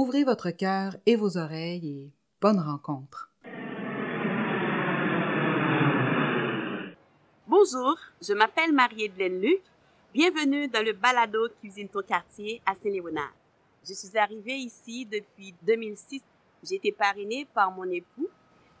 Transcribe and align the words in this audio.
Ouvrez 0.00 0.22
votre 0.22 0.52
cœur 0.52 0.94
et 1.06 1.16
vos 1.16 1.38
oreilles 1.38 1.88
et 1.90 2.12
bonne 2.40 2.60
rencontre. 2.60 3.32
Bonjour, 7.48 7.98
je 8.22 8.32
m'appelle 8.32 8.72
Marie-Hélène 8.72 9.40
Luc. 9.40 9.60
Bienvenue 10.14 10.68
dans 10.68 10.84
le 10.84 10.92
balado 10.92 11.48
Cuisine 11.58 11.88
ton 11.88 12.02
quartier 12.02 12.62
à 12.64 12.76
Saint-Léonard. 12.76 13.34
Je 13.84 13.92
suis 13.92 14.16
arrivée 14.16 14.58
ici 14.58 15.04
depuis 15.04 15.52
2006. 15.62 16.22
J'ai 16.62 16.76
été 16.76 16.92
parrainée 16.92 17.48
par 17.52 17.72
mon 17.72 17.90
époux. 17.90 18.28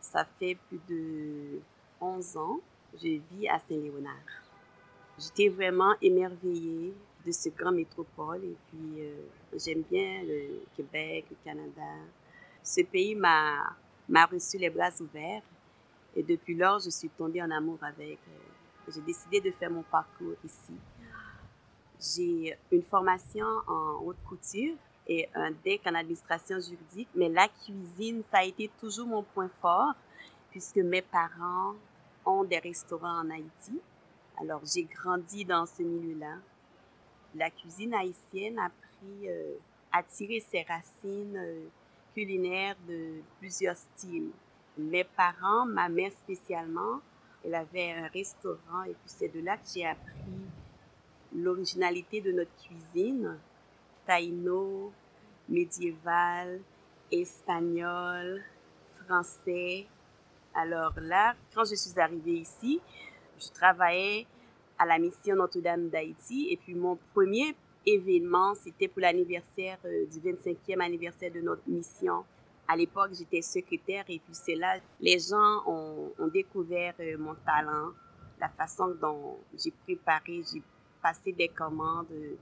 Ça 0.00 0.24
fait 0.38 0.56
plus 0.68 0.80
de 0.88 1.60
11 2.00 2.36
ans. 2.36 2.60
Je 2.94 3.18
vis 3.32 3.48
à 3.48 3.58
Saint-Léonard. 3.58 4.14
J'étais 5.18 5.48
vraiment 5.48 5.96
émerveillée 6.00 6.94
de 7.26 7.32
ce 7.32 7.48
grand 7.50 7.72
métropole 7.72 8.44
et 8.44 8.56
puis 8.68 9.00
euh, 9.02 9.14
j'aime 9.54 9.82
bien 9.90 10.22
le 10.22 10.62
Québec, 10.76 11.26
le 11.30 11.36
Canada. 11.44 11.82
Ce 12.62 12.82
pays 12.82 13.14
m'a 13.14 13.76
m'a 14.08 14.24
reçu 14.26 14.56
les 14.58 14.70
bras 14.70 14.90
ouverts 15.00 15.42
et 16.16 16.22
depuis 16.22 16.54
lors 16.54 16.78
je 16.80 16.90
suis 16.90 17.10
tombée 17.10 17.42
en 17.42 17.50
amour 17.50 17.78
avec. 17.82 18.18
euh, 18.28 18.48
j'ai 18.90 19.00
décidé 19.02 19.40
de 19.40 19.50
faire 19.50 19.70
mon 19.70 19.82
parcours 19.82 20.34
ici. 20.44 20.74
J'ai 22.00 22.56
une 22.70 22.82
formation 22.82 23.46
en 23.66 24.00
haute 24.04 24.16
couture 24.26 24.76
et 25.06 25.28
un 25.34 25.50
DEC 25.50 25.80
en 25.86 25.94
administration 25.94 26.58
juridique, 26.60 27.08
mais 27.14 27.28
la 27.28 27.48
cuisine, 27.48 28.22
ça 28.30 28.38
a 28.38 28.44
été 28.44 28.70
toujours 28.80 29.06
mon 29.06 29.22
point 29.22 29.50
fort 29.60 29.94
puisque 30.50 30.76
mes 30.76 31.02
parents 31.02 31.74
ont 32.24 32.44
des 32.44 32.58
restaurants 32.58 33.20
en 33.20 33.30
Haïti. 33.30 33.80
Alors 34.40 34.60
j'ai 34.64 34.84
grandi 34.84 35.44
dans 35.44 35.66
ce 35.66 35.82
milieu-là. 35.82 36.36
La 37.38 37.50
cuisine 37.50 37.94
haïtienne 37.94 38.58
a 38.58 38.68
pris, 38.68 39.28
euh, 39.28 39.54
a 39.92 40.02
tiré 40.02 40.40
ses 40.40 40.62
racines 40.62 41.36
euh, 41.36 41.68
culinaires 42.12 42.74
de 42.88 43.20
plusieurs 43.38 43.76
styles. 43.76 44.30
Mes 44.76 45.04
parents, 45.04 45.64
ma 45.64 45.88
mère 45.88 46.10
spécialement, 46.12 47.00
elle 47.44 47.54
avait 47.54 47.92
un 47.92 48.08
restaurant 48.08 48.82
et 48.82 48.92
puis 48.92 49.06
c'est 49.06 49.28
de 49.28 49.40
là 49.40 49.56
que 49.56 49.68
j'ai 49.72 49.86
appris 49.86 50.48
l'originalité 51.32 52.20
de 52.20 52.32
notre 52.32 52.50
cuisine, 52.56 53.38
taïno, 54.04 54.92
médiéval, 55.48 56.60
espagnol, 57.12 58.42
français. 59.04 59.86
Alors 60.54 60.94
là, 61.00 61.36
quand 61.54 61.64
je 61.64 61.76
suis 61.76 61.98
arrivée 62.00 62.40
ici, 62.40 62.80
je 63.38 63.48
travaillais 63.50 64.26
à 64.78 64.86
la 64.86 64.98
mission 64.98 65.34
Notre-Dame 65.36 65.88
d'Haïti 65.88 66.48
et 66.50 66.56
puis 66.56 66.74
mon 66.74 66.96
premier 67.12 67.54
événement, 67.84 68.54
c'était 68.54 68.88
pour 68.88 69.00
l'anniversaire 69.00 69.78
euh, 69.84 70.06
du 70.06 70.20
25e 70.20 70.80
anniversaire 70.80 71.32
de 71.32 71.40
notre 71.40 71.62
mission. 71.66 72.24
À 72.66 72.76
l'époque, 72.76 73.10
j'étais 73.12 73.42
secrétaire 73.42 74.04
et 74.08 74.18
puis 74.18 74.34
c'est 74.34 74.54
là 74.54 74.78
les 75.00 75.18
gens 75.18 75.62
ont, 75.66 76.12
découvert 76.32 76.94
euh, 77.00 77.16
mon 77.18 77.34
talent, 77.34 77.92
la 78.40 78.48
façon 78.48 78.88
dont 79.00 79.38
j'ai 79.54 79.72
préparé, 79.84 80.42
j'ai 80.52 80.62
passé 81.02 81.32
des 81.32 81.48
commandes 81.48 82.06
euh, 82.12 82.36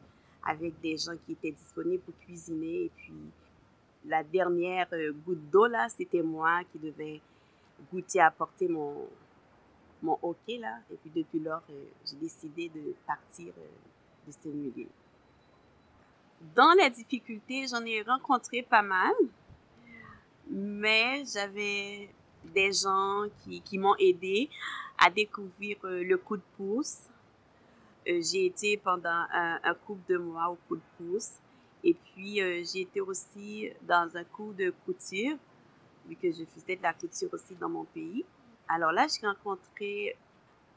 avec 0.45 0.79
des 0.81 0.97
gens 0.97 1.17
qui 1.25 1.33
étaient 1.33 1.53
disponibles 1.53 2.03
pour 2.03 2.19
cuisiner. 2.19 2.85
Et 2.85 2.91
puis, 2.97 3.15
la 4.05 4.23
dernière 4.23 4.89
goutte 5.25 5.51
d'eau, 5.51 5.67
là, 5.67 5.89
c'était 5.89 6.23
moi 6.23 6.61
qui 6.71 6.79
devais 6.79 7.21
goûter, 7.91 8.21
apporter 8.21 8.69
mon, 8.69 9.09
mon 10.03 10.19
hockey, 10.23 10.59
là. 10.59 10.79
Et 10.91 10.97
puis, 10.97 11.11
depuis 11.15 11.41
lors, 11.41 11.63
euh, 11.71 11.85
j'ai 12.05 12.17
décidé 12.17 12.69
de 12.69 12.95
partir 13.07 13.53
euh, 13.59 14.27
de 14.27 14.33
ce 14.33 14.49
milieu. 14.49 14.89
Dans 16.55 16.73
les 16.79 16.91
difficultés, 16.91 17.67
j'en 17.69 17.85
ai 17.85 18.03
rencontré 18.03 18.63
pas 18.63 18.83
mal, 18.83 19.15
mais 20.51 21.25
j'avais 21.25 22.11
des 22.45 22.73
gens 22.73 23.25
qui, 23.43 23.61
qui 23.63 23.79
m'ont 23.79 23.97
aidé 23.99 24.51
à 24.99 25.11
découvrir 25.11 25.79
euh, 25.85 26.05
le 26.05 26.17
coup 26.19 26.37
de 26.37 26.43
pouce. 26.57 26.99
J'ai 28.07 28.47
été 28.47 28.77
pendant 28.77 29.25
un, 29.33 29.75
couple 29.85 30.13
de 30.13 30.17
mois 30.17 30.49
au 30.49 30.57
coup 30.69 30.77
de 30.77 30.83
pouce. 30.97 31.39
Et 31.83 31.93
puis, 31.93 32.37
j'ai 32.37 32.83
été 32.83 33.01
aussi 33.01 33.69
dans 33.83 34.09
un 34.15 34.23
cours 34.23 34.53
de 34.53 34.73
couture, 34.85 35.37
vu 36.09 36.15
que 36.15 36.31
je 36.31 36.45
faisais 36.45 36.77
de 36.77 36.83
la 36.85 36.93
couture 36.93 37.29
aussi 37.33 37.57
dans 37.57 37.69
mon 37.69 37.83
pays. 37.83 38.25
Alors 38.69 38.93
là, 38.93 39.07
j'ai 39.09 39.27
rencontré 39.27 40.17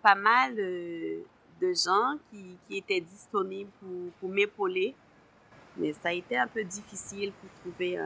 pas 0.02 0.16
mal 0.16 0.54
euh, 0.60 1.22
de 1.60 1.74
gens 1.74 2.18
qui, 2.30 2.58
étaient 2.78 3.02
disponibles 3.02 3.72
pour, 4.20 4.30
m'épauler. 4.30 4.96
Mais 5.78 5.94
ça 5.94 6.10
a 6.10 6.14
été 6.14 6.38
un 6.38 6.48
peu 6.48 6.64
difficile 6.64 7.32
pour 7.34 7.50
trouver 7.62 7.98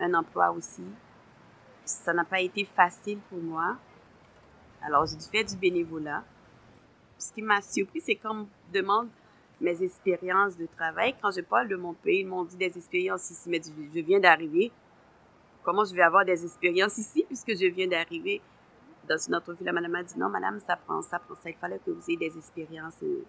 un, 0.00 0.14
emploi 0.14 0.50
aussi. 0.50 0.84
Ça 1.84 2.12
n'a 2.12 2.24
pas 2.24 2.40
été 2.40 2.64
facile 2.64 3.18
pour 3.28 3.38
moi. 3.38 3.76
Alors, 4.82 5.06
j'ai 5.06 5.16
dû 5.16 5.24
faire 5.24 5.44
du 5.44 5.56
bénévolat. 5.56 6.24
Ce 7.18 7.32
qui 7.32 7.42
m'a 7.42 7.60
surpris, 7.60 8.00
c'est 8.00 8.14
quand 8.16 8.30
on 8.30 8.34
me 8.40 8.46
demande 8.72 9.08
mes 9.60 9.82
expériences 9.82 10.56
de 10.56 10.66
travail. 10.66 11.14
Quand 11.20 11.30
je 11.30 11.40
parle 11.40 11.68
de 11.68 11.76
mon 11.76 11.94
pays, 11.94 12.20
ils 12.20 12.26
m'ont 12.26 12.44
dit 12.44 12.56
des 12.56 12.76
expériences 12.76 13.30
ici, 13.30 13.48
mais 13.48 13.60
je 13.94 14.00
viens 14.00 14.20
d'arriver. 14.20 14.70
Comment 15.62 15.84
je 15.84 15.94
vais 15.94 16.02
avoir 16.02 16.24
des 16.24 16.44
expériences 16.44 16.98
ici 16.98 17.24
puisque 17.26 17.50
je 17.50 17.66
viin 17.66 17.88
d'arriver 17.88 18.40
dans 19.08 19.18
une 19.18 19.34
entrevue? 19.34 19.64
La 19.64 19.72
madame 19.72 19.94
a 19.96 20.02
dit 20.02 20.18
non, 20.18 20.28
madame, 20.28 20.60
ça 20.60 20.76
prend 20.76 21.02
ça, 21.02 21.18
prend 21.18 21.34
ça. 21.34 21.50
Il 21.50 21.56
fallait 21.56 21.80
que 21.84 21.90
vous 21.90 22.02
ayez 22.08 22.16
des 22.16 22.36
expériences 22.36 23.02
euh, 23.02 23.24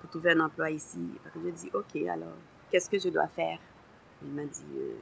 pour 0.00 0.10
trouver 0.10 0.32
un 0.32 0.40
emploi 0.40 0.70
ici. 0.70 0.98
Je 1.34 1.50
dis 1.50 1.70
ok, 1.72 1.96
alors 2.08 2.34
qu'est-ce 2.70 2.90
que 2.90 2.98
je 2.98 3.08
dois 3.08 3.28
faire? 3.28 3.58
Il 4.22 4.30
m'a 4.30 4.44
dit 4.44 4.64
euh, 4.76 4.96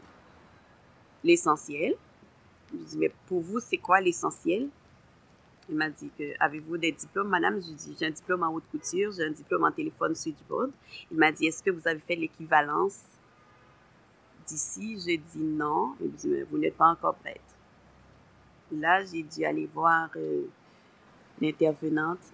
l'essentiel. 1.25 1.95
Je 2.73 2.85
dis 2.85 2.99
mais 2.99 3.13
pour 3.27 3.41
vous, 3.41 3.61
c'est 3.61 3.79
quoi 3.79 4.01
l'essentiel? 4.01 4.69
Il 5.69 5.75
m'a 5.75 5.91
dit 5.91 6.11
que 6.17 6.23
avez-vous 6.39 6.79
des 6.79 6.93
diplômes, 6.93 7.29
madame? 7.29 7.61
Je 7.61 7.73
dit 7.73 7.97
j'ai 7.99 8.07
un 8.07 8.11
diplôme 8.11 8.45
en 8.45 8.53
haute 8.53 8.69
couture, 8.71 9.11
j'ai 9.11 9.25
un 9.25 9.33
diplôme 9.33 9.65
en 9.65 9.73
téléphone 9.73 10.15
switchboard. 10.15 10.71
Il 11.11 11.17
m'a 11.17 11.33
dit 11.33 11.47
est-ce 11.47 11.61
que 11.63 11.71
vous 11.71 11.89
avez 11.89 11.99
fait 11.99 12.15
l'équivalence 12.15 13.01
d'ici? 14.47 14.99
Je 14.99 15.17
dis 15.17 15.45
non. 15.45 15.95
Il 16.01 16.09
me 16.09 16.17
dit 16.17 16.29
mais 16.29 16.43
vous 16.45 16.59
n'êtes 16.59 16.77
pas 16.77 16.89
encore 16.89 17.15
prête. 17.17 17.41
Là, 18.73 19.05
j'ai 19.05 19.23
dû 19.23 19.45
aller 19.45 19.67
voir 19.73 20.09
euh, 20.17 20.43
l'intervenante 21.41 22.33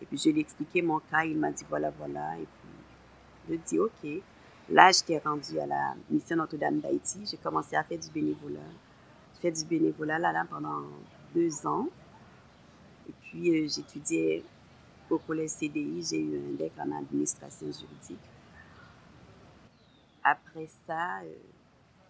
et 0.00 0.06
puis 0.06 0.16
je 0.18 0.30
lui 0.30 0.38
ai 0.38 0.40
expliqué 0.42 0.82
mon 0.82 1.00
cas. 1.00 1.24
Il 1.24 1.38
m'a 1.38 1.50
dit 1.50 1.64
voilà, 1.68 1.90
voilà. 1.90 2.38
Et 2.38 2.46
puis 2.46 2.70
je 3.50 3.54
dit 3.56 3.78
ok. 3.78 4.22
Là, 4.70 4.90
j'étais 4.92 5.18
rendue 5.18 5.58
à 5.58 5.66
la 5.66 5.94
mission 6.10 6.36
Notre-Dame 6.36 6.80
d'Haïti. 6.80 7.24
J'ai 7.24 7.38
commencé 7.38 7.74
à 7.74 7.82
faire 7.82 7.98
du 7.98 8.10
bénévolat. 8.10 8.60
J'ai 9.34 9.40
fait 9.40 9.52
du 9.52 9.64
bénévolat 9.64 10.18
là, 10.18 10.30
là 10.30 10.44
pendant 10.48 10.82
deux 11.34 11.66
ans. 11.66 11.88
Et 13.08 13.12
puis, 13.22 13.50
euh, 13.50 13.68
j'étudiais 13.68 14.44
au 15.08 15.18
collège 15.18 15.50
CDI. 15.50 16.02
J'ai 16.02 16.20
eu 16.20 16.38
un 16.38 16.56
DEC 16.56 16.72
en 16.78 16.98
administration 16.98 17.66
juridique. 17.66 18.20
Après 20.30 20.68
ça, 20.86 21.20
euh, 21.22 21.34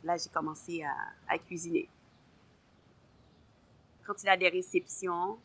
là, 0.02 0.16
j'ai 0.16 0.28
commencé 0.28 0.82
à, 0.82 1.38
cuisiner. 1.38 1.88
Quand 4.04 4.14
il 4.20 4.26
y 4.26 4.28
a 4.28 4.36
des 4.36 4.48
réceptions, 4.48 5.38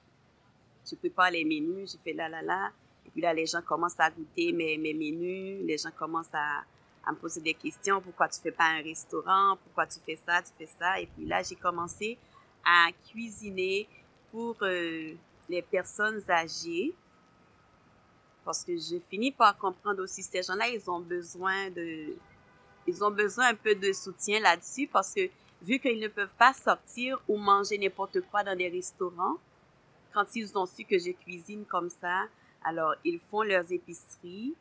je 0.89 0.95
prépare 0.95 1.29
les 1.29 1.45
menus, 1.45 1.91
je 1.91 1.97
fais 2.03 2.13
là, 2.13 2.27
là, 2.27 2.41
là. 2.41 2.71
Et 3.05 3.11
puis 3.11 3.21
là, 3.21 3.31
les 3.31 3.45
gens 3.45 3.61
commencent 3.61 3.99
à 3.99 4.09
goûter 4.09 4.51
mes, 4.51 4.77
mes 4.79 4.93
menus. 4.93 5.63
Les 5.67 5.77
gens 5.77 5.91
commencent 5.91 6.33
à, 6.33 6.63
me 7.11 7.15
poser 7.15 7.41
des 7.41 7.53
questions. 7.53 8.01
Pourquoi 8.01 8.27
tu 8.27 8.39
fais 8.41 8.51
pas 8.51 8.65
un 8.65 8.81
restaurant? 8.81 9.55
Pourquoi 9.63 9.85
tu 9.85 9.99
fais 9.99 10.15
ça? 10.25 10.41
Tu 10.41 10.51
fais 10.57 10.69
ça? 10.79 10.99
Et 10.99 11.05
puis 11.05 11.27
là, 11.27 11.43
j'ai 11.43 11.55
commencé 11.55 12.17
à 12.65 12.87
cuisiner 13.07 13.87
pour 14.31 14.55
euh, 14.63 15.13
les 15.47 15.61
personnes 15.61 16.23
âgées. 16.27 16.95
Parce 18.43 18.63
que 18.63 18.75
je 18.75 18.97
finis 19.09 19.31
par 19.31 19.55
comprendre 19.57 20.01
aussi, 20.01 20.23
ces 20.23 20.41
gens-là, 20.41 20.69
ils 20.69 20.89
ont 20.89 21.01
besoin 21.01 21.69
de, 21.69 22.15
ils 22.87 23.03
ont 23.03 23.11
besoin 23.11 23.47
un 23.47 23.55
peu 23.55 23.75
de 23.75 23.93
soutien 23.93 24.39
là-dessus 24.39 24.87
parce 24.87 25.13
que 25.13 25.29
vu 25.61 25.79
qu'ils 25.79 25.99
ne 25.99 26.07
peuvent 26.07 26.35
pas 26.37 26.53
sortir 26.53 27.21
ou 27.27 27.37
manger 27.37 27.77
n'importe 27.77 28.21
quoi 28.29 28.43
dans 28.43 28.55
des 28.55 28.69
restaurants, 28.69 29.37
quand 30.13 30.35
ils 30.35 30.57
ont 30.57 30.65
su 30.65 30.83
que 30.83 30.99
je 30.99 31.11
cuisine 31.11 31.65
comme 31.65 31.89
ça, 31.89 32.25
alors 32.63 32.95
ils 33.03 33.19
font 33.29 33.41
leurs 33.41 33.71
épiceries 33.71 34.53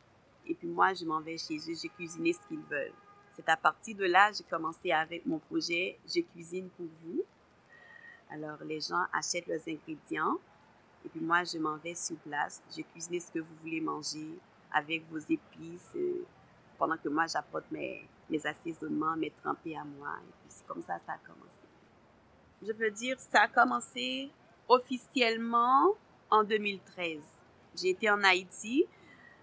et 0.45 0.53
puis 0.55 0.67
moi, 0.67 0.93
je 0.93 1.05
m'en 1.05 1.21
vais 1.21 1.37
chez 1.37 1.57
eux, 1.57 1.75
je 1.81 1.87
cuisine 1.87 2.33
ce 2.33 2.47
qu'ils 2.47 2.63
veulent. 2.69 2.93
C'est 3.35 3.47
à 3.49 3.57
partir 3.57 3.95
de 3.95 4.05
là, 4.05 4.31
j'ai 4.31 4.43
commencé 4.43 4.91
avec 4.91 5.25
mon 5.25 5.39
projet 5.39 5.97
Je 6.05 6.21
cuisine 6.21 6.69
pour 6.77 6.85
vous. 7.03 7.23
Alors, 8.29 8.57
les 8.63 8.79
gens 8.79 9.03
achètent 9.13 9.47
leurs 9.47 9.67
ingrédients 9.67 10.37
et 11.05 11.09
puis 11.09 11.21
moi, 11.21 11.43
je 11.43 11.57
m'en 11.57 11.77
vais 11.77 11.95
sur 11.95 12.15
place. 12.17 12.61
Je 12.75 12.81
cuisine 12.81 13.19
ce 13.19 13.31
que 13.31 13.39
vous 13.39 13.55
voulez 13.61 13.81
manger 13.81 14.37
avec 14.71 15.03
vos 15.09 15.19
épices 15.19 15.91
euh, 15.95 16.25
pendant 16.83 16.97
que 16.97 17.07
moi, 17.07 17.25
j'apporte 17.27 17.71
mes, 17.71 18.09
assaisonnements, 18.43 19.15
mes 19.15 19.31
trempés 19.41 19.77
à 19.77 19.85
moi. 19.85 20.17
Et 20.21 20.31
puis 20.41 20.49
c'est 20.49 20.67
comme 20.67 20.81
ça 20.81 20.99
ça 21.05 21.13
a 21.13 21.17
commencé. 21.25 21.63
Je 22.61 22.73
peux 22.73 22.91
dire, 22.91 23.17
ça 23.21 23.43
a 23.43 23.47
commencé 23.47 24.29
officiellement 24.67 25.95
en 26.29 26.43
2013. 26.43 27.21
J'ai 27.79 27.91
été 27.91 28.09
en 28.09 28.21
Haïti. 28.21 28.85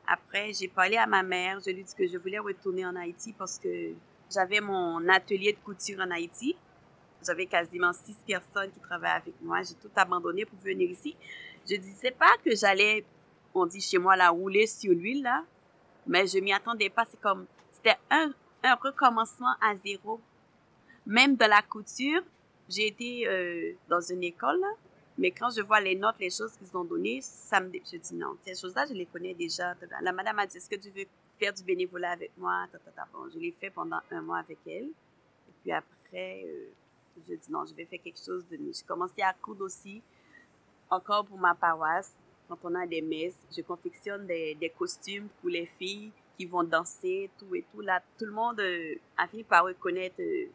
Après, 0.07 0.53
j'ai 0.53 0.69
parlé 0.69 0.99
à 0.99 1.07
ma 1.07 1.23
mère. 1.23 1.61
Je 1.61 1.71
lui 1.71 1.81
ai 1.81 1.83
dit 1.83 1.95
que 1.95 2.07
je 2.07 2.19
voulais 2.19 2.39
retourner 2.39 2.85
en 2.85 2.95
Haïti 2.95 3.33
parce 3.33 3.59
que 3.59 3.95
j'avais 4.31 4.61
mon 4.61 5.09
atelier 5.09 5.55
de 5.55 5.59
couture 5.61 6.01
en 6.01 6.11
Haïti. 6.11 6.55
J'avais 7.27 7.47
quasiment 7.47 7.95
six 7.95 8.17
personnes 8.27 8.71
qui 8.71 8.81
travaillaient 8.81 9.17
avec 9.23 9.35
moi. 9.41 9.63
J'ai 9.63 9.77
tout 9.77 9.91
abandonné 9.97 10.45
pour 10.45 10.59
venir 10.59 10.91
ici. 10.91 11.17
Je 11.67 11.77
disais 11.77 12.11
pas 12.11 12.37
que 12.45 12.55
j'allais, 12.55 13.07
on 13.55 13.65
dit 13.65 13.81
chez 13.81 13.97
moi, 13.97 14.15
la 14.15 14.29
rouler 14.29 14.67
sur 14.67 14.93
l'huile, 14.93 15.23
là. 15.23 15.43
Mais 16.11 16.27
je 16.27 16.39
m'y 16.41 16.53
attendais 16.53 16.91
pas. 16.91 17.05
C'est 17.05 17.21
comme, 17.21 17.47
c'était 17.71 17.97
un, 18.11 18.33
un 18.65 18.75
recommencement 18.75 19.55
à 19.61 19.77
zéro. 19.77 20.21
Même 21.07 21.37
de 21.37 21.45
la 21.45 21.63
couture, 21.63 22.23
j'ai 22.69 22.89
été 22.89 23.29
euh, 23.29 23.73
dans 23.89 24.01
une 24.01 24.25
école, 24.25 24.61
mais 25.17 25.31
quand 25.31 25.51
je 25.51 25.63
vois 25.63 25.81
les 25.81 25.95
notes, 25.95 26.17
les 26.19 26.31
choses 26.31 26.53
qu'ils 26.57 26.77
ont 26.77 26.85
données, 26.85 27.21
ça 27.23 27.61
me 27.61 27.71
je 27.73 27.97
dis 27.97 28.15
non, 28.15 28.37
ces 28.45 28.55
choses-là, 28.55 28.87
je 28.87 28.95
les 28.95 29.07
connais 29.07 29.35
déjà. 29.35 29.75
La 30.03 30.13
madame 30.13 30.41
a 30.41 30.47
dit, 30.47 30.57
est-ce 30.57 30.69
que 30.69 30.77
tu 30.77 30.91
veux 30.91 31.07
faire 31.39 31.53
du 31.55 31.63
bénévolat 31.63 32.11
avec 32.11 32.33
moi? 32.37 32.67
Bon, 33.13 33.29
je 33.33 33.39
l'ai 33.39 33.53
fait 33.53 33.71
pendant 33.71 34.01
un 34.11 34.21
mois 34.21 34.39
avec 34.39 34.59
elle. 34.67 34.89
Et 35.49 35.53
puis 35.63 35.73
après, 35.73 36.45
euh, 36.45 36.71
je 37.29 37.35
dis 37.35 37.51
non, 37.53 37.65
je 37.67 37.75
vais 37.75 37.85
faire 37.87 38.01
quelque 38.03 38.21
chose 38.25 38.45
de 38.49 38.57
mieux. 38.57 38.73
J'ai 38.73 38.85
commencé 38.85 39.23
à 39.23 39.33
coudre 39.33 39.65
aussi, 39.65 40.03
encore 40.91 41.25
pour 41.25 41.39
ma 41.39 41.55
paroisse. 41.55 42.13
Quand 42.51 42.59
on 42.65 42.75
a 42.75 42.85
des 42.85 43.01
messes, 43.01 43.39
je 43.57 43.63
confectionne 43.63 44.27
des, 44.27 44.73
costumes 44.77 45.29
pour 45.41 45.51
les 45.51 45.67
filles 45.79 46.11
qui 46.37 46.47
vont 46.47 46.65
danser, 46.65 47.31
tout 47.39 47.55
et 47.55 47.65
tout. 47.71 47.81
Là, 47.81 48.03
tout 48.19 48.25
le 48.25 48.33
monde 48.33 48.59
euh, 48.59 48.97
a 49.17 49.29
fini 49.29 49.45
par 49.45 49.65
reconnaître 49.65 50.17
euh, 50.19 50.47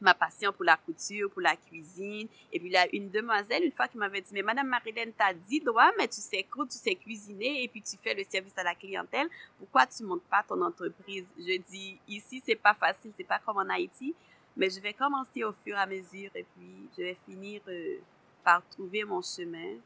ma 0.00 0.14
passion 0.14 0.52
pour 0.52 0.64
la 0.64 0.76
couture, 0.76 1.28
pour 1.32 1.40
la 1.40 1.56
cuisine. 1.56 2.28
Et 2.52 2.60
puis 2.60 2.70
là, 2.70 2.86
une 2.92 3.10
demoiselle, 3.10 3.64
une 3.64 3.72
fois, 3.72 3.88
qui 3.88 3.98
m'avait 3.98 4.20
dit, 4.20 4.30
mais 4.32 4.42
Madame 4.42 4.68
Marilène, 4.68 5.12
t'as 5.18 5.34
dit 5.34 5.58
droit, 5.58 5.90
mais 5.98 6.06
tu 6.06 6.20
sais 6.20 6.44
coudre, 6.44 6.70
tu 6.70 6.78
sais 6.78 6.94
cuisiner, 6.94 7.64
et 7.64 7.68
puis 7.68 7.82
tu 7.82 7.96
fais 7.96 8.14
le 8.14 8.22
service 8.22 8.56
à 8.56 8.62
la 8.62 8.76
clientèle. 8.76 9.28
Pourquoi 9.58 9.88
tu 9.88 10.04
montes 10.04 10.22
pas 10.30 10.44
ton 10.46 10.62
entreprise? 10.62 11.26
Je 11.36 11.58
dis, 11.68 11.98
ici, 12.06 12.40
c'est 12.46 12.54
pas 12.54 12.74
facile, 12.74 13.10
c'est 13.16 13.24
pas 13.24 13.40
comme 13.44 13.56
en 13.56 13.68
Haïti, 13.68 14.14
mais 14.56 14.70
je 14.70 14.78
vais 14.78 14.92
commencer 14.92 15.42
au 15.42 15.52
fur 15.64 15.76
et 15.76 15.80
à 15.80 15.86
mesure, 15.86 16.30
et 16.36 16.46
puis 16.54 16.88
je 16.96 17.02
vais 17.02 17.16
finir 17.26 17.60
euh, 17.66 17.96
par 18.44 18.62
trouver 18.68 19.02
mon 19.02 19.20
chemin. 19.20 19.78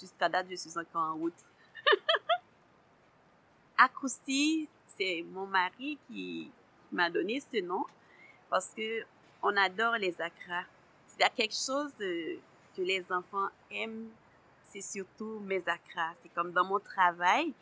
Jusqu'à 0.00 0.28
date, 0.28 0.46
je 0.50 0.56
suis 0.56 0.78
encore 0.78 1.02
en 1.02 1.14
route. 1.14 1.44
Acrousti, 3.78 4.68
c'est 4.86 5.24
mon 5.32 5.46
mari 5.46 5.98
qui 6.06 6.50
m'a 6.90 7.10
donné 7.10 7.40
ce 7.40 7.60
nom 7.60 7.84
parce 8.50 8.72
que 8.74 9.02
on 9.42 9.56
adore 9.56 9.96
les 9.96 10.20
acras. 10.20 10.64
A 11.20 11.28
quelque 11.28 11.54
chose 11.54 11.92
que 11.98 12.82
les 12.82 13.04
enfants 13.12 13.48
aiment, 13.70 14.08
c'est 14.64 14.80
surtout 14.80 15.40
mes 15.40 15.62
acras. 15.68 16.12
C'est 16.22 16.30
comme 16.30 16.52
dans 16.52 16.64
mon 16.64 16.80
travail, 16.80 17.54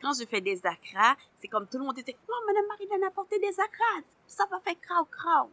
quand 0.00 0.12
je 0.18 0.26
fais 0.26 0.40
des 0.40 0.64
acras, 0.64 1.16
c'est 1.38 1.48
comme 1.48 1.66
tout 1.66 1.78
le 1.78 1.84
monde 1.84 1.98
était 1.98 2.16
Oh, 2.28 2.44
Madame 2.46 2.66
Marie 2.66 3.02
a 3.02 3.06
apporté 3.06 3.38
des 3.38 3.58
acras. 3.60 4.06
Ça 4.26 4.44
va 4.50 4.60
faire 4.60 4.80
crao 4.80 5.04
crao. 5.04 5.50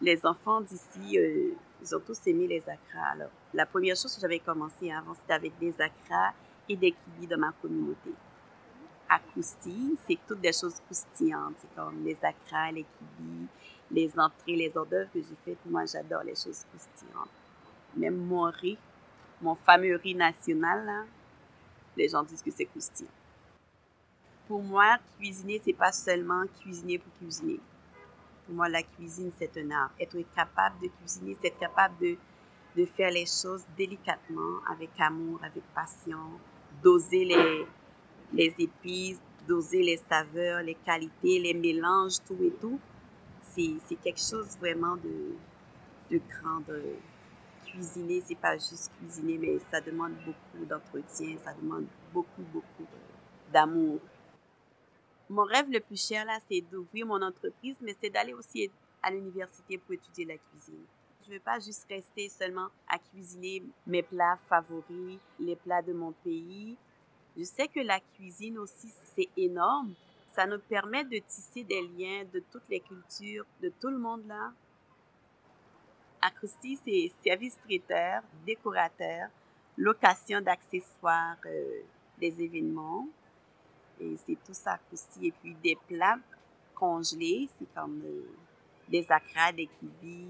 Les 0.00 0.24
enfants 0.24 0.60
d'ici, 0.60 1.18
euh, 1.18 1.54
ils 1.82 1.94
ont 1.94 2.00
tous 2.00 2.18
aimé 2.26 2.46
les 2.46 2.62
acras. 2.68 3.12
Alors, 3.12 3.30
la 3.52 3.66
première 3.66 3.96
chose 3.96 4.14
que 4.14 4.20
j'avais 4.20 4.38
commencé 4.38 4.92
avant, 4.92 5.14
c'était 5.14 5.32
avec 5.32 5.58
des 5.58 5.74
acras 5.80 6.32
et 6.68 6.76
des 6.76 6.92
kibis 6.92 7.26
dans 7.26 7.38
ma 7.38 7.52
communauté. 7.60 8.12
Acousti, 9.08 9.96
c'est 10.06 10.18
toutes 10.26 10.40
des 10.40 10.52
choses 10.52 10.80
croustillantes. 10.84 11.56
C'est 11.60 11.74
comme 11.74 12.04
les 12.04 12.16
acras, 12.22 12.70
les 12.70 12.84
kibis, 12.84 13.48
les 13.90 14.18
entrées, 14.18 14.54
les 14.54 14.72
odeurs 14.76 15.08
que 15.12 15.20
j'ai 15.20 15.36
faites. 15.44 15.58
Moi, 15.66 15.84
j'adore 15.86 16.22
les 16.22 16.36
choses 16.36 16.64
croustillantes. 16.68 17.30
Même 17.96 18.16
mon 18.16 18.50
riz, 18.50 18.78
mon 19.40 19.56
fameux 19.56 19.96
riz 19.96 20.14
national, 20.14 21.06
les 21.96 22.08
gens 22.08 22.22
disent 22.22 22.42
que 22.42 22.50
c'est 22.50 22.66
croustillant. 22.66 23.10
Pour 24.46 24.62
moi, 24.62 24.98
cuisiner, 25.18 25.60
c'est 25.64 25.72
pas 25.72 25.92
seulement 25.92 26.44
cuisiner 26.60 26.98
pour 26.98 27.12
cuisiner. 27.14 27.58
Pour 28.48 28.56
moi, 28.56 28.68
la 28.68 28.82
cuisine, 28.82 29.30
c'est 29.38 29.56
un 29.58 29.70
art. 29.70 29.90
Être 30.00 30.18
capable 30.34 30.80
de 30.82 30.88
cuisiner, 30.88 31.36
c'est 31.40 31.48
être 31.48 31.58
capable 31.60 31.94
de, 32.00 32.16
de 32.76 32.84
faire 32.86 33.12
les 33.12 33.26
choses 33.26 33.64
délicatement, 33.76 34.58
avec 34.68 34.90
amour, 34.98 35.38
avec 35.44 35.62
passion, 35.72 36.40
doser 36.82 37.24
les, 37.24 37.66
les 38.32 38.54
épices, 38.58 39.20
doser 39.46 39.84
les 39.84 40.00
saveurs, 40.10 40.62
les 40.62 40.74
qualités, 40.74 41.38
les 41.38 41.54
mélanges, 41.54 42.16
tout 42.26 42.36
et 42.42 42.52
tout 42.60 42.80
c'est 43.86 43.96
quelque 44.02 44.20
chose 44.20 44.56
vraiment 44.58 44.96
de, 44.96 45.34
de 46.10 46.20
grand. 46.28 46.62
Cuisiner, 47.66 48.22
c'est 48.26 48.34
pas 48.38 48.54
juste 48.54 48.90
cuisiner, 48.98 49.36
mais 49.38 49.58
ça 49.70 49.80
demande 49.80 50.12
beaucoup 50.24 50.64
d'entretien, 50.64 51.36
ça 51.44 51.52
demande 51.60 51.84
beaucoup, 52.12 52.42
beaucoup 52.52 52.86
d'amour. 53.52 53.98
Mon 55.30 55.44
rêve 55.44 55.70
le 55.70 55.80
plus 55.80 56.00
cher, 56.00 56.24
là, 56.24 56.38
c'est 56.50 56.60
d'ouvrir 56.62 57.06
mon 57.06 57.20
entreprise, 57.20 57.76
mais 57.80 57.94
c'est 58.00 58.10
d'aller 58.10 58.32
aussi 58.32 58.70
à 59.02 59.10
l'université 59.10 59.78
pour 59.78 59.94
étudier 59.94 60.24
la 60.24 60.36
cuisine. 60.38 60.84
Je 61.22 61.28
ne 61.30 61.34
veux 61.34 61.40
pas 61.40 61.58
juste 61.58 61.86
rester 61.88 62.28
seulement 62.28 62.68
à 62.88 62.98
cuisiner 62.98 63.62
mes 63.86 64.02
plats 64.02 64.38
favoris, 64.48 65.18
les 65.38 65.56
plats 65.56 65.82
de 65.82 65.92
mon 65.92 66.12
pays. 66.12 66.76
Je 67.36 67.42
sais 67.42 67.68
que 67.68 67.80
la 67.80 68.00
cuisine 68.00 68.58
aussi, 68.58 68.92
c'est 69.14 69.28
énorme, 69.36 69.94
ça 70.34 70.46
nous 70.46 70.58
permet 70.60 71.04
de 71.04 71.18
tisser 71.18 71.64
des 71.64 71.82
liens 71.82 72.24
de 72.32 72.42
toutes 72.50 72.68
les 72.68 72.80
cultures, 72.80 73.44
de 73.60 73.72
tout 73.80 73.88
le 73.88 73.98
monde 73.98 74.26
là. 74.26 74.52
Acrousty, 76.22 76.78
c'est 76.84 77.12
service 77.24 77.56
traiteur, 77.58 78.22
décorateur, 78.46 79.28
location 79.76 80.40
d'accessoires, 80.40 81.36
euh, 81.46 81.80
des 82.18 82.40
événements. 82.42 83.06
Et 84.00 84.16
c'est 84.26 84.36
tout 84.44 84.54
ça, 84.54 84.72
Acrousty. 84.72 85.28
Et 85.28 85.32
puis 85.32 85.54
des 85.62 85.76
plats 85.88 86.18
congelés, 86.74 87.48
c'est 87.58 87.66
comme 87.74 88.00
euh, 88.04 88.22
des 88.88 89.10
acras, 89.10 89.52
des 89.52 89.66
kibis, 89.66 90.26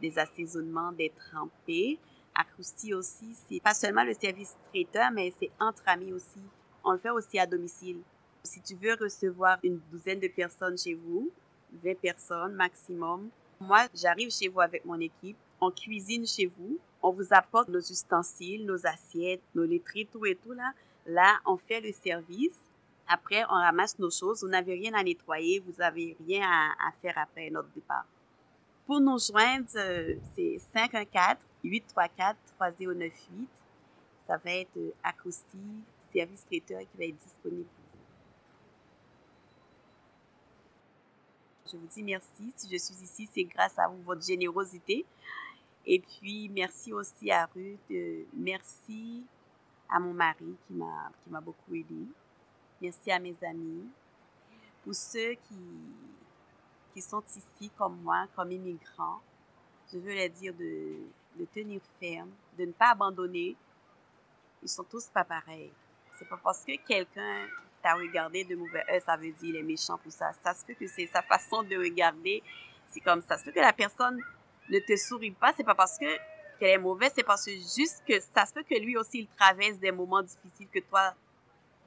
des 0.00 0.18
assaisonnements, 0.18 0.92
des 0.92 1.10
trempés. 1.10 1.98
Acrousty 2.34 2.94
aussi, 2.94 3.34
c'est 3.48 3.60
pas 3.60 3.74
seulement 3.74 4.04
le 4.04 4.14
service 4.14 4.56
traiteur, 4.70 5.10
mais 5.10 5.32
c'est 5.38 5.50
entre 5.58 5.82
amis 5.86 6.12
aussi. 6.12 6.40
On 6.84 6.92
le 6.92 6.98
fait 6.98 7.10
aussi 7.10 7.38
à 7.38 7.46
domicile. 7.46 7.98
Si 8.42 8.60
tu 8.62 8.74
veux 8.76 8.94
recevoir 8.94 9.58
une 9.62 9.80
douzaine 9.90 10.20
de 10.20 10.28
personnes 10.28 10.78
chez 10.78 10.94
vous, 10.94 11.30
20 11.84 12.00
personnes 12.00 12.54
maximum, 12.54 13.28
moi, 13.60 13.86
j'arrive 13.94 14.30
chez 14.30 14.48
vous 14.48 14.60
avec 14.60 14.84
mon 14.86 14.98
équipe, 14.98 15.36
on 15.60 15.70
cuisine 15.70 16.26
chez 16.26 16.46
vous, 16.46 16.78
on 17.02 17.12
vous 17.12 17.32
apporte 17.32 17.68
nos 17.68 17.80
ustensiles, 17.80 18.64
nos 18.64 18.86
assiettes, 18.86 19.42
nos 19.54 19.64
laiteries, 19.64 20.06
tout 20.06 20.24
et 20.24 20.34
tout 20.34 20.52
là. 20.52 20.72
Là, 21.06 21.38
on 21.46 21.56
fait 21.56 21.80
le 21.80 21.92
service. 21.92 22.58
Après, 23.12 23.44
on 23.50 23.54
ramasse 23.54 23.98
nos 23.98 24.08
choses. 24.08 24.44
Vous 24.44 24.48
n'avez 24.48 24.74
rien 24.74 24.94
à 24.94 25.02
nettoyer, 25.02 25.58
vous 25.58 25.72
n'avez 25.78 26.16
rien 26.24 26.48
à, 26.48 26.92
faire 27.02 27.18
après 27.18 27.50
notre 27.50 27.68
départ. 27.70 28.04
Pour 28.86 29.00
nous 29.00 29.18
joindre, 29.18 29.66
euh, 29.74 30.14
c'est 30.36 30.60
514-834-3098. 31.64 33.48
Ça 34.28 34.36
va 34.36 34.52
être 34.52 34.76
euh, 34.76 34.92
acoustique, 35.02 35.84
service 36.12 36.46
traiteur 36.46 36.82
qui 36.82 36.98
va 36.98 37.04
être 37.06 37.16
disponible 37.16 37.66
Je 41.66 41.76
vous 41.76 41.86
dis 41.86 42.04
merci. 42.04 42.52
Si 42.54 42.68
je 42.70 42.76
suis 42.76 42.94
ici, 43.02 43.28
c'est 43.32 43.44
grâce 43.44 43.76
à 43.76 43.88
vous, 43.88 44.02
votre 44.02 44.22
générosité. 44.22 45.04
Et 45.84 45.98
puis, 45.98 46.48
merci 46.48 46.92
aussi 46.92 47.32
à 47.32 47.46
Ruth. 47.46 47.78
Euh, 47.90 48.22
merci 48.34 49.24
à 49.88 49.98
mon 49.98 50.12
mari 50.12 50.56
qui 50.66 50.74
m'a, 50.74 51.10
qui 51.24 51.30
m'a 51.30 51.40
beaucoup 51.40 51.74
aidé. 51.74 52.06
Merci 52.80 53.12
à 53.12 53.18
mes 53.18 53.36
amis. 53.42 53.90
Pour 54.82 54.94
ceux 54.94 55.34
qui, 55.34 55.58
qui 56.94 57.02
sont 57.02 57.22
ici 57.28 57.70
comme 57.76 58.00
moi, 58.00 58.26
comme 58.34 58.50
immigrants, 58.50 59.20
je 59.92 59.98
veux 59.98 60.14
leur 60.14 60.30
dire 60.30 60.54
de, 60.54 60.96
de 61.36 61.44
tenir 61.52 61.82
ferme, 61.98 62.30
de 62.58 62.64
ne 62.64 62.72
pas 62.72 62.92
abandonner. 62.92 63.54
Ils 64.62 64.68
sont 64.68 64.84
tous 64.84 65.08
pas 65.08 65.24
pareils. 65.24 65.72
C'est 66.18 66.28
pas 66.28 66.38
parce 66.42 66.64
que 66.64 66.72
quelqu'un 66.86 67.46
t'as 67.82 67.94
regardé 67.94 68.44
de 68.44 68.54
mauvais 68.56 68.84
ça 69.00 69.16
veut 69.16 69.32
dire 69.32 69.36
il 69.42 69.56
est 69.56 69.62
méchant 69.62 69.98
pour 69.98 70.12
ça. 70.12 70.32
Ça 70.42 70.54
se 70.54 70.64
fait 70.64 70.74
que 70.74 70.86
c'est 70.86 71.06
sa 71.06 71.22
façon 71.22 71.62
de 71.62 71.76
regarder. 71.76 72.42
C'est 72.88 73.00
comme 73.00 73.20
ça. 73.20 73.36
Ça 73.36 73.38
se 73.38 73.44
fait 73.44 73.52
que 73.52 73.60
la 73.60 73.72
personne 73.72 74.22
ne 74.70 74.78
te 74.78 74.96
sourit 74.96 75.32
pas, 75.32 75.52
c'est 75.54 75.64
pas 75.64 75.74
parce 75.74 75.98
que 75.98 76.16
qu'elle 76.58 76.70
est 76.70 76.78
mauvaise, 76.78 77.12
c'est 77.14 77.24
parce 77.24 77.46
juste 77.48 78.02
que 78.06 78.20
ça 78.20 78.46
se 78.46 78.52
fait 78.52 78.64
que 78.64 78.78
lui 78.78 78.96
aussi 78.96 79.20
il 79.20 79.28
traverse 79.28 79.78
des 79.78 79.92
moments 79.92 80.22
difficiles 80.22 80.68
que 80.72 80.80
toi 80.80 81.14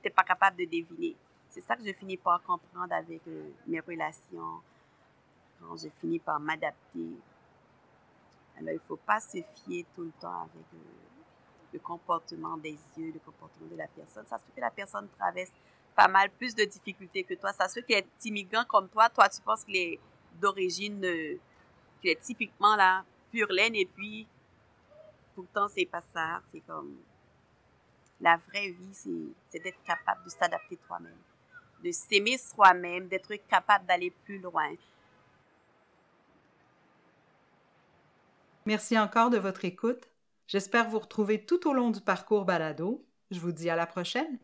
pas 0.10 0.24
capable 0.24 0.58
de 0.58 0.66
deviner. 0.66 1.16
C'est 1.50 1.62
ça 1.62 1.76
que 1.76 1.86
je 1.86 1.94
finis 1.94 2.18
par 2.18 2.42
comprendre 2.42 2.94
avec 2.94 3.22
euh, 3.28 3.50
mes 3.68 3.80
relations 3.80 4.62
ans, 5.64 5.76
j'ai 5.76 5.92
fini 6.02 6.20
par 6.20 6.40
m'adapter. 6.40 7.12
Alors, 8.58 8.74
il 8.74 8.80
faut 8.88 8.98
pas 8.98 9.20
se 9.20 9.38
fier 9.56 9.86
tout 9.96 10.04
le 10.04 10.12
temps 10.20 10.42
avec 10.42 10.66
euh, 10.74 10.78
le 11.74 11.80
comportement 11.80 12.58
des 12.58 12.78
yeux, 12.98 13.12
le 13.14 13.20
comportement 13.20 13.70
de 13.72 13.76
la 13.76 13.88
personne. 13.88 14.26
Ça 14.28 14.38
se 14.38 14.44
fait 14.46 14.52
que 14.56 14.62
la 14.62 14.72
personne 14.72 15.08
traverse 15.18 15.52
pas 15.96 16.08
mal 16.08 16.30
plus 16.32 16.56
de 16.56 16.64
difficultés 16.64 17.24
que 17.24 17.34
toi. 17.36 17.54
Ça 17.54 17.68
se 17.68 17.76
fait 17.76 17.84
qu'il 17.84 17.96
est 17.96 18.26
immigrant 18.26 18.66
comme 18.66 18.90
toi. 18.90 19.10
Toi, 19.10 19.30
tu 19.30 19.42
penses 19.42 19.64
qu'il 19.64 19.76
est 19.76 20.00
d'origine, 20.40 21.04
euh, 21.06 21.38
qu'il 22.02 22.12
est 22.12 22.22
typiquement 22.22 22.76
là, 22.76 23.04
pure 23.32 23.52
laine, 23.52 23.76
et 23.76 23.86
puis 23.86 24.28
pourtant, 25.36 25.68
c'est 25.68 25.86
pas 25.86 26.02
ça. 26.14 26.42
C'est 26.52 26.62
comme 26.62 26.98
la 28.24 28.38
vraie 28.38 28.70
vie, 28.70 29.34
c'est 29.50 29.60
d'être 29.60 29.84
capable 29.84 30.24
de 30.24 30.30
s'adapter 30.30 30.78
toi-même, 30.88 31.20
de 31.84 31.92
s'aimer 31.92 32.38
soi-même, 32.38 33.10
d'être 33.10 33.36
capable 33.50 33.86
d'aller 33.86 34.12
plus 34.24 34.40
loin. 34.40 34.74
Merci 38.66 38.98
encore 38.98 39.30
de 39.30 39.38
votre 39.38 39.66
écoute. 39.66 40.08
J'espère 40.48 40.90
vous 40.90 41.00
retrouver 41.00 41.46
tout 41.46 41.68
au 41.68 41.74
long 41.74 41.90
du 41.90 42.00
parcours 42.00 42.46
balado. 42.46 43.06
Je 43.30 43.42
vous 43.42 43.52
dis 43.52 43.70
à 43.70 43.76
la 43.76 43.86
prochaine. 43.86 44.40